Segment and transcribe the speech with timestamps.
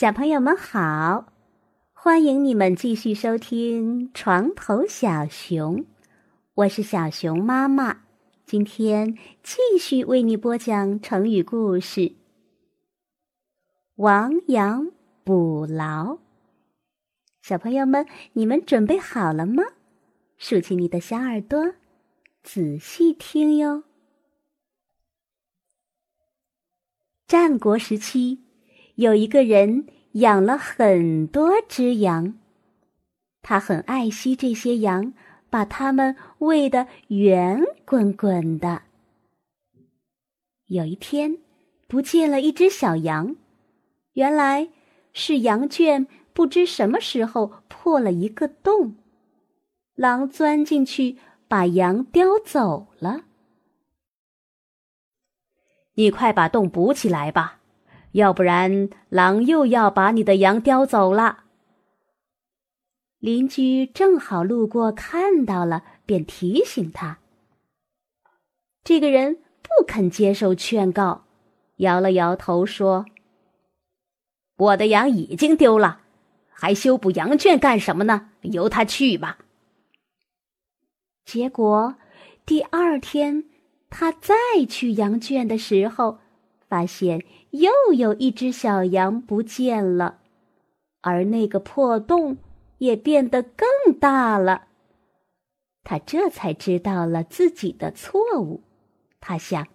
[0.00, 1.30] 小朋友们好，
[1.92, 5.76] 欢迎你们继续收听《床头小熊》，
[6.54, 8.00] 我是小熊妈妈。
[8.46, 12.14] 今天继续为你播讲成语故事
[13.96, 14.90] “亡羊
[15.22, 16.16] 补牢”。
[17.44, 19.62] 小朋友们，你们准备好了吗？
[20.38, 21.74] 竖起你的小耳朵，
[22.42, 23.84] 仔细听哟。
[27.26, 28.46] 战国时期。
[29.00, 32.34] 有一个人养了很多只羊，
[33.40, 35.14] 他很爱惜这些羊，
[35.48, 38.82] 把它们喂得圆滚滚的。
[40.66, 41.38] 有一天，
[41.88, 43.36] 不见了一只小羊，
[44.12, 44.68] 原来
[45.14, 48.96] 是羊圈不知什么时候破了一个洞，
[49.94, 51.16] 狼钻进去
[51.48, 53.22] 把羊叼走了。
[55.94, 57.59] 你快把洞补起来吧！
[58.12, 61.44] 要不然，狼又要把你的羊叼走了。
[63.18, 67.18] 邻居正好路过，看到了，便提醒他。
[68.82, 71.24] 这个人不肯接受劝告，
[71.76, 73.06] 摇了摇头说
[74.56, 76.00] ：“我的羊已经丢了，
[76.48, 78.30] 还修补羊圈干什么呢？
[78.40, 79.38] 由他去吧。”
[81.24, 81.94] 结果，
[82.44, 83.44] 第二天
[83.88, 84.34] 他再
[84.68, 86.18] 去羊圈的时候。
[86.70, 90.20] 发现又有一只小羊不见了，
[91.00, 92.36] 而那个破洞
[92.78, 94.68] 也变得更大了。
[95.82, 98.62] 他这才知道了自己的错误。
[99.18, 99.66] 他想，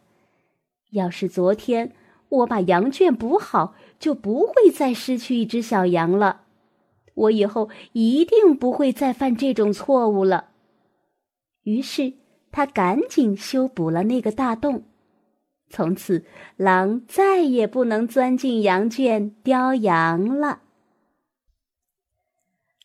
[0.91, 1.91] 要是昨天
[2.29, 6.43] 我把羊圈补好，就不会再失去一只小羊了。
[7.13, 10.51] 我以后一定不会再犯这种错误了。
[11.63, 12.13] 于是
[12.53, 14.83] 他赶紧修补了那个大洞。
[15.69, 16.23] 从此，
[16.57, 20.61] 狼再也不能钻进羊圈叼羊了。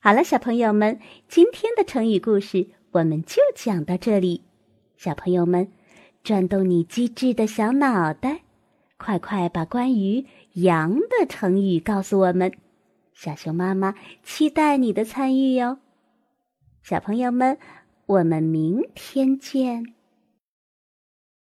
[0.01, 4.43] 好了，小朋友们，今天的成语故事我们就讲到这里。
[4.97, 5.71] 小朋友们，
[6.25, 8.41] 转动你机智的小脑袋，
[8.97, 10.25] 快快把关于
[10.55, 12.51] 羊的成语告诉我们。
[13.13, 15.79] 小熊妈妈期待你的参与哟。
[16.83, 17.59] 小朋友们，
[18.07, 19.95] 我们明天见。